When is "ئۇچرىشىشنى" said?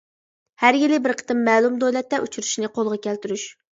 2.25-2.73